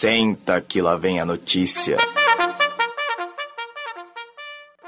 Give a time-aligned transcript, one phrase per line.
[0.00, 1.96] Senta que lá vem a notícia.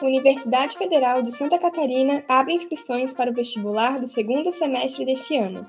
[0.01, 5.69] Universidade Federal de Santa Catarina abre inscrições para o vestibular do segundo semestre deste ano.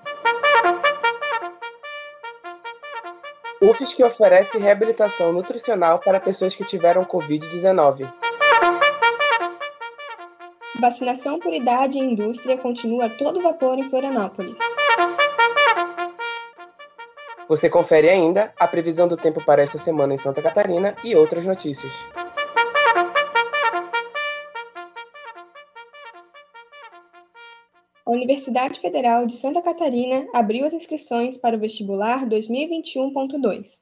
[3.60, 8.14] UFSC oferece reabilitação nutricional para pessoas que tiveram Covid-19.
[10.80, 14.60] Vacinação por idade e indústria continua a todo vapor em Florianópolis.
[17.52, 21.46] Você confere ainda a previsão do tempo para esta semana em Santa Catarina e outras
[21.46, 21.92] notícias.
[28.06, 33.80] A Universidade Federal de Santa Catarina abriu as inscrições para o vestibular 2021.2.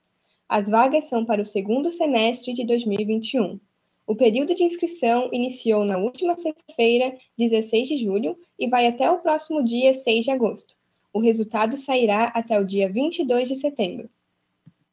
[0.49, 3.59] As vagas são para o segundo semestre de 2021.
[4.07, 9.19] O período de inscrição iniciou na última sexta-feira, 16 de julho, e vai até o
[9.19, 10.78] próximo dia 6 de agosto.
[11.11, 14.09] O resultado sairá até o dia 22 de setembro.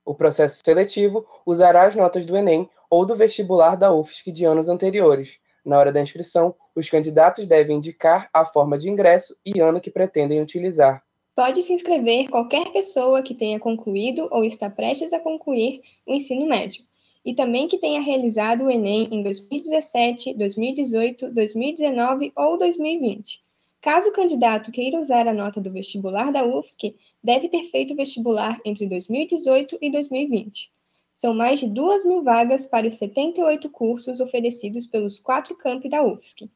[0.05, 4.69] O processo seletivo usará as notas do Enem ou do vestibular da UFSC de anos
[4.69, 5.39] anteriores.
[5.65, 9.91] Na hora da inscrição, os candidatos devem indicar a forma de ingresso e ano que
[9.91, 11.03] pretendem utilizar.
[11.35, 16.47] Pode se inscrever qualquer pessoa que tenha concluído ou está prestes a concluir o ensino
[16.47, 16.83] médio,
[17.25, 23.43] e também que tenha realizado o Enem em 2017, 2018, 2019 ou 2020.
[23.87, 28.61] Caso o candidato queira usar a nota do vestibular da UFSC, deve ter feito vestibular
[28.65, 30.73] entre 2018 e 2020.
[31.15, 36.03] São mais de 2 mil vagas para os 78 cursos oferecidos pelos quatro campi da
[36.03, 36.51] UFSC.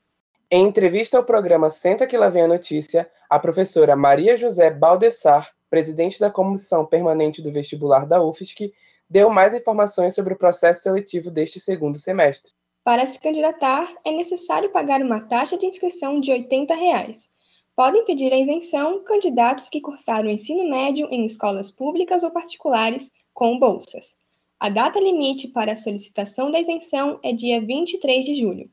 [0.50, 5.52] Em entrevista ao programa Senta que lá vem a notícia, a professora Maria José Baldessar,
[5.70, 8.72] presidente da Comissão Permanente do Vestibular da UFSC,
[9.08, 12.50] deu mais informações sobre o processo seletivo deste segundo semestre.
[12.82, 17.28] Para se candidatar, é necessário pagar uma taxa de inscrição de 80 reais.
[17.76, 23.10] Podem pedir a isenção candidatos que cursaram o ensino médio em escolas públicas ou particulares
[23.34, 24.14] com bolsas.
[24.58, 28.70] A data limite para a solicitação da isenção é dia 23 de julho.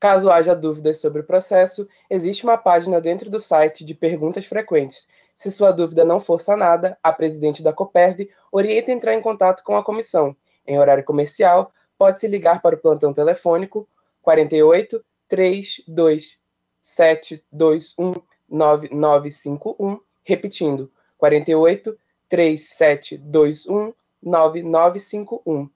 [0.00, 5.06] Caso haja dúvidas sobre o processo, existe uma página dentro do site de perguntas frequentes
[5.34, 9.64] se sua dúvida não for sanada, a presidente da Coperv orienta a entrar em contato
[9.64, 10.36] com a comissão.
[10.66, 13.88] Em horário comercial, pode-se ligar para o plantão telefônico
[14.22, 16.38] 48 32
[16.80, 18.14] 721
[18.48, 23.92] 9951, repetindo, 48 3721
[24.22, 25.68] 9951.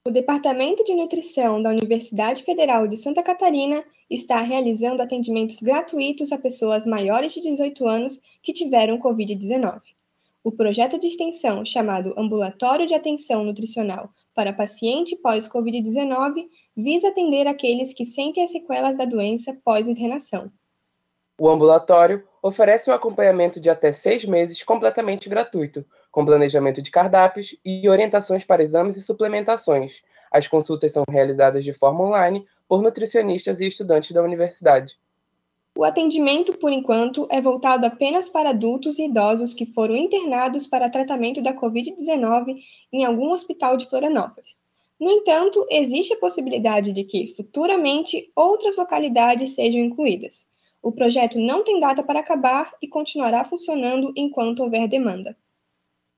[0.07, 6.39] O Departamento de Nutrição da Universidade Federal de Santa Catarina está realizando atendimentos gratuitos a
[6.39, 9.81] pessoas maiores de 18 anos que tiveram Covid-19.
[10.45, 17.93] O projeto de extensão, chamado Ambulatório de Atenção Nutricional para Paciente Pós-Covid-19, visa atender aqueles
[17.93, 20.49] que sentem as sequelas da doença pós-internação.
[21.41, 27.57] O ambulatório oferece um acompanhamento de até seis meses completamente gratuito, com planejamento de cardápios
[27.65, 30.03] e orientações para exames e suplementações.
[30.31, 34.99] As consultas são realizadas de forma online por nutricionistas e estudantes da universidade.
[35.77, 40.91] O atendimento, por enquanto, é voltado apenas para adultos e idosos que foram internados para
[40.91, 42.57] tratamento da Covid-19
[42.93, 44.61] em algum hospital de Florianópolis.
[45.01, 50.47] No entanto, existe a possibilidade de que, futuramente, outras localidades sejam incluídas.
[50.83, 55.37] O projeto não tem data para acabar e continuará funcionando enquanto houver demanda.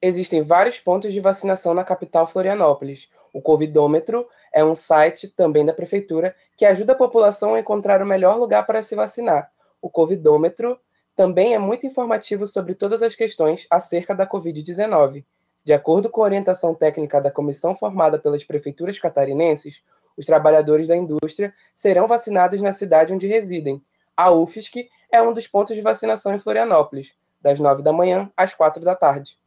[0.00, 3.08] Existem vários pontos de vacinação na capital Florianópolis.
[3.32, 8.06] O Covidômetro é um site também da prefeitura que ajuda a população a encontrar o
[8.06, 9.50] melhor lugar para se vacinar.
[9.80, 10.78] O Covidômetro
[11.14, 15.24] também é muito informativo sobre todas as questões acerca da Covid-19.
[15.64, 19.82] De acordo com a orientação técnica da comissão formada pelas prefeituras catarinenses,
[20.16, 23.82] os trabalhadores da indústria serão vacinados na cidade onde residem.
[24.16, 28.54] A UFSC é um dos pontos de vacinação em Florianópolis, das 9 da manhã às
[28.54, 29.38] 4 da tarde.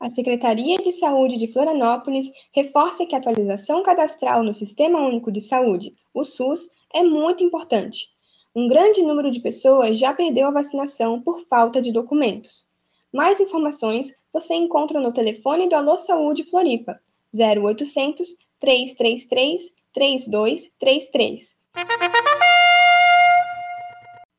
[0.00, 5.40] A Secretaria de Saúde de Florianópolis reforça que a atualização cadastral no Sistema Único de
[5.40, 8.14] Saúde, o SUS, é muito importante
[8.54, 12.66] um grande número de pessoas já perdeu a vacinação por falta de documentos.
[13.12, 17.00] Mais informações você encontra no telefone do Alô Saúde Floripa,
[17.34, 18.28] 0800
[18.60, 21.56] 333 3233.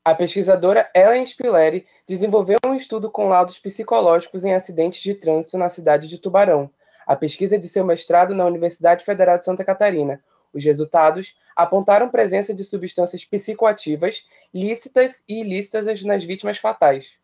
[0.06, 5.68] A pesquisadora Ellen Spilleri desenvolveu um estudo com laudos psicológicos em acidentes de trânsito na
[5.68, 6.70] cidade de Tubarão.
[7.04, 10.22] A pesquisa é de seu mestrado na Universidade Federal de Santa Catarina,
[10.54, 14.24] os resultados apontaram presença de substâncias psicoativas
[14.54, 17.18] lícitas e ilícitas nas vítimas fatais.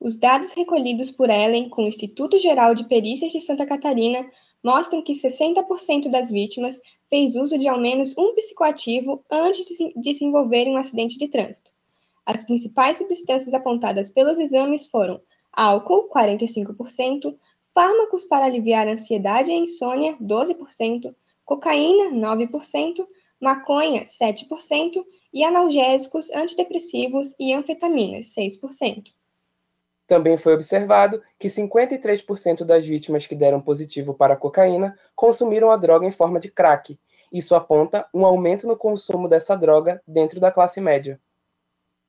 [0.00, 4.28] Os dados recolhidos por Ellen com o Instituto Geral de Perícias de Santa Catarina
[4.64, 6.76] mostram que 60% das vítimas
[7.08, 9.64] fez uso de ao menos um psicoativo antes
[9.94, 11.72] de se envolver em um acidente de trânsito.
[12.26, 15.20] As principais substâncias apontadas pelos exames foram
[15.52, 17.36] álcool, 45%,
[17.74, 23.06] fármacos para aliviar ansiedade e insônia, 12%, cocaína, 9%,
[23.40, 29.12] maconha, 7% e analgésicos, antidepressivos e anfetaminas, 6%.
[30.06, 35.76] Também foi observado que 53% das vítimas que deram positivo para a cocaína consumiram a
[35.76, 36.98] droga em forma de crack.
[37.32, 41.18] Isso aponta um aumento no consumo dessa droga dentro da classe média.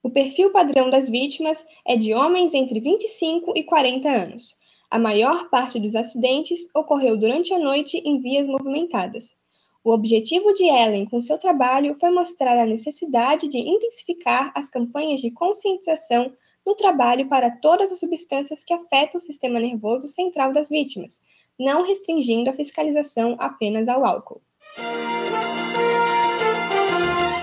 [0.06, 4.56] O perfil padrão das vítimas é de homens entre 25 e 40 anos.
[4.88, 9.36] A maior parte dos acidentes ocorreu durante a noite em vias movimentadas.
[9.84, 15.22] O objetivo de Ellen com seu trabalho foi mostrar a necessidade de intensificar as campanhas
[15.22, 16.32] de conscientização
[16.64, 21.20] no trabalho para todas as substâncias que afetam o sistema nervoso central das vítimas,
[21.60, 24.40] não restringindo a fiscalização apenas ao álcool.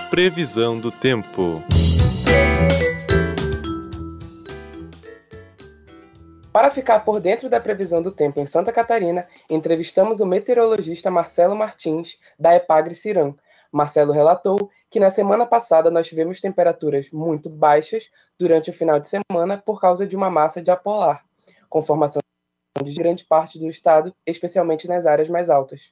[0.09, 1.61] Previsão do tempo.
[6.53, 11.55] Para ficar por dentro da previsão do tempo em Santa Catarina, entrevistamos o meteorologista Marcelo
[11.55, 13.35] Martins, da Epagre Ciram.
[13.71, 18.07] Marcelo relatou que na semana passada nós tivemos temperaturas muito baixas
[18.37, 21.25] durante o final de semana por causa de uma massa de apolar,
[21.67, 22.21] com formação
[22.83, 25.91] de grande parte do estado, especialmente nas áreas mais altas.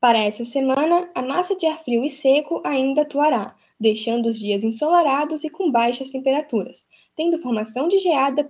[0.00, 4.64] Para essa semana, a massa de ar frio e seco ainda atuará, deixando os dias
[4.64, 8.48] ensolarados e com baixas temperaturas, tendo formação de geada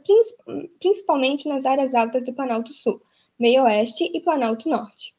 [0.78, 3.00] principalmente nas áreas altas do Planalto Sul,
[3.38, 5.14] Meio Oeste e Planalto Norte.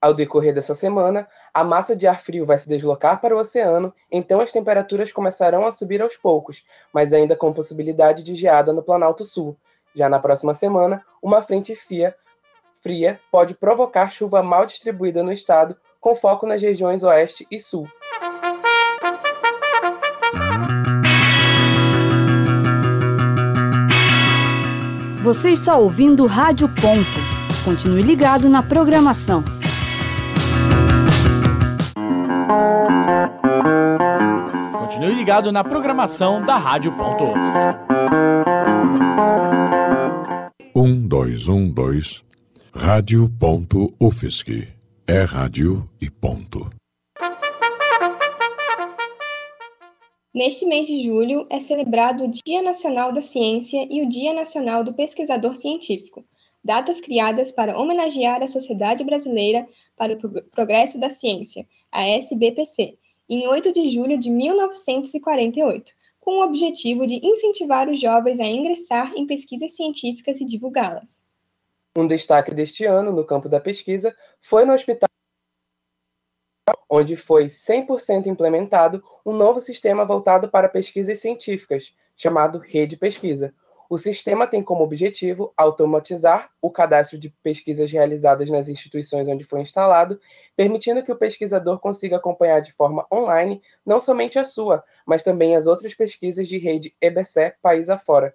[0.00, 3.94] Ao decorrer dessa semana, a massa de ar frio vai se deslocar para o oceano,
[4.10, 8.82] então as temperaturas começarão a subir aos poucos, mas ainda com possibilidade de geada no
[8.82, 9.56] Planalto Sul.
[9.94, 12.16] Já na próxima semana, uma frente fria,
[12.82, 17.86] fria pode provocar chuva mal distribuída no estado, com foco nas regiões oeste e sul.
[25.32, 27.64] Você está ouvindo Rádio Ponto.
[27.64, 29.42] Continue ligado na programação.
[34.78, 37.24] Continue ligado na programação da Rádio Ponto.
[40.76, 42.22] Um, dois, um, dois.
[42.74, 44.68] Rádio Ponto UFSC.
[45.06, 46.70] É rádio e ponto.
[50.34, 54.82] Neste mês de julho é celebrado o Dia Nacional da Ciência e o Dia Nacional
[54.82, 56.24] do Pesquisador Científico,
[56.64, 62.96] datas criadas para homenagear a Sociedade Brasileira para o Progresso da Ciência, a SBPC,
[63.28, 69.12] em 8 de julho de 1948, com o objetivo de incentivar os jovens a ingressar
[69.14, 71.22] em pesquisas científicas e divulgá-las.
[71.94, 75.11] Um destaque deste ano no campo da pesquisa foi no Hospital
[76.94, 83.54] onde foi 100% implementado um novo sistema voltado para pesquisas científicas, chamado Rede Pesquisa.
[83.88, 89.62] O sistema tem como objetivo automatizar o cadastro de pesquisas realizadas nas instituições onde foi
[89.62, 90.20] instalado,
[90.54, 95.56] permitindo que o pesquisador consiga acompanhar de forma online não somente a sua, mas também
[95.56, 98.34] as outras pesquisas de rede EBSE país afora.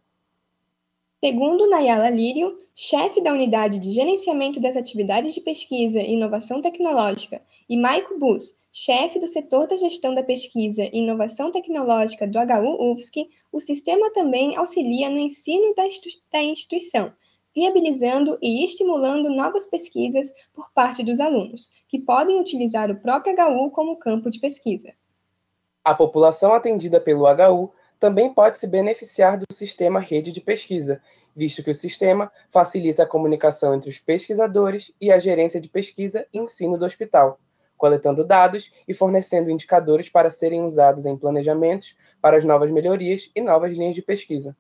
[1.20, 7.42] Segundo Nayala Lírio, chefe da Unidade de Gerenciamento das Atividades de Pesquisa e Inovação Tecnológica,
[7.68, 12.92] e Maico Bus, chefe do setor da gestão da pesquisa e inovação tecnológica do HU
[12.92, 17.12] UFSC, o sistema também auxilia no ensino da, instituição,
[17.56, 23.72] viabilizando e estimulando novas pesquisas por parte dos alunos, que podem utilizar o próprio HU
[23.72, 24.94] como campo de pesquisa.
[25.84, 31.02] A população atendida pelo HU também pode se beneficiar do sistema rede de pesquisa,
[31.36, 36.26] visto que o sistema facilita a comunicação entre os pesquisadores e a gerência de pesquisa
[36.34, 37.40] e ensino do hospital
[37.78, 43.42] coletando dados e fornecendo indicadores para serem usados em planejamentos para as novas melhorias e
[43.42, 44.58] novas linhas de pesquisa.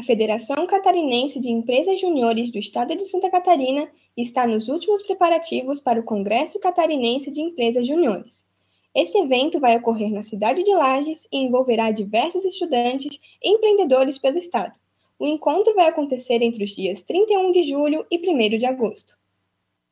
[0.00, 5.80] A Federação Catarinense de Empresas Juniores do Estado de Santa Catarina está nos últimos preparativos
[5.80, 8.49] para o Congresso Catarinense de Empresas Juniores.
[8.94, 14.36] Esse evento vai ocorrer na cidade de Lages e envolverá diversos estudantes e empreendedores pelo
[14.36, 14.72] estado.
[15.16, 19.16] O encontro vai acontecer entre os dias 31 de julho e 1 de agosto.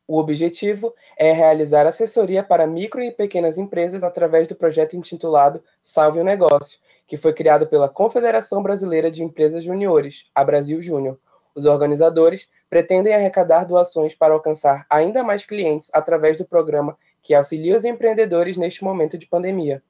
[0.07, 6.19] O objetivo é realizar assessoria para micro e pequenas empresas através do projeto intitulado Salve
[6.19, 11.21] o Negócio, que foi criado pela Confederação Brasileira de Empresas Juniores, a Brasil Júnior.
[11.55, 17.77] Os organizadores pretendem arrecadar doações para alcançar ainda mais clientes através do programa que auxilia
[17.77, 19.83] os empreendedores neste momento de pandemia.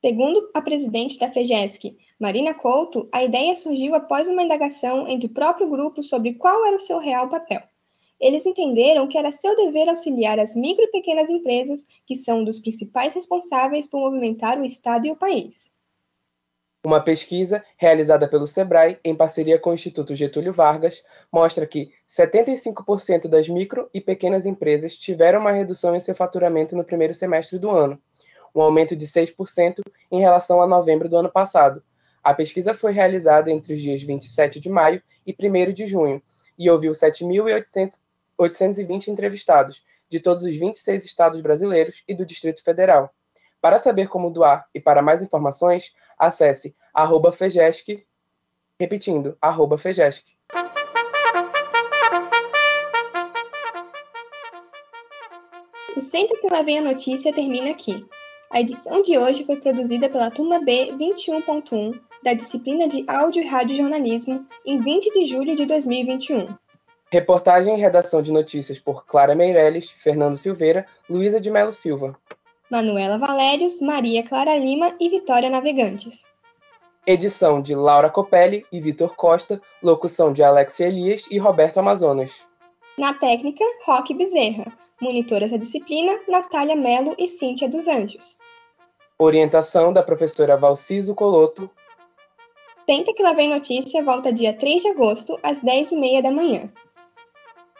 [0.00, 5.34] Segundo a presidente da FEGESC, Marina Couto, a ideia surgiu após uma indagação entre o
[5.34, 7.62] próprio grupo sobre qual era o seu real papel
[8.20, 12.58] eles entenderam que era seu dever auxiliar as micro e pequenas empresas, que são dos
[12.58, 15.70] principais responsáveis por movimentar o Estado e o país.
[16.84, 23.28] Uma pesquisa realizada pelo Sebrae, em parceria com o Instituto Getúlio Vargas, mostra que 75%
[23.28, 27.70] das micro e pequenas empresas tiveram uma redução em seu faturamento no primeiro semestre do
[27.70, 28.00] ano,
[28.54, 31.82] um aumento de 6% em relação a novembro do ano passado.
[32.24, 36.22] A pesquisa foi realizada entre os dias 27 de maio e 1 de junho
[36.58, 38.00] e ouviu 7.800
[38.40, 43.14] 820 entrevistados, de todos os 26 estados brasileiros e do Distrito Federal.
[43.60, 48.04] Para saber como doar e para mais informações, acesse arroba Fejesc,
[48.78, 50.22] repetindo, arroba Fejesc.
[55.96, 58.06] O Sempre que lá vem a notícia termina aqui.
[58.50, 63.46] A edição de hoje foi produzida pela turma B 21.1 da disciplina de Áudio e
[63.46, 66.48] Rádio Jornalismo em 20 de julho de 2021.
[67.12, 72.16] Reportagem e redação de notícias por Clara Meirelles, Fernando Silveira, Luísa de Melo Silva.
[72.70, 76.24] Manuela Valérios, Maria Clara Lima e Vitória Navegantes.
[77.04, 82.46] Edição de Laura Copelli e Vitor Costa, locução de Alex Elias e Roberto Amazonas.
[82.96, 84.72] Na técnica, Roque Bezerra.
[85.00, 88.38] Monitoras da disciplina, Natália Melo e Cíntia dos Anjos.
[89.18, 91.68] Orientação da professora Valciso Coloto.
[92.86, 96.70] Senta que lá vem notícia volta dia 3 de agosto, às 10h30 da manhã.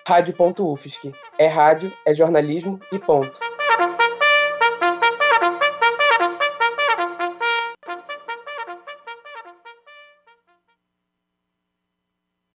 [0.04, 1.12] Rádio.UFSC.
[1.38, 3.38] É rádio, é jornalismo e ponto.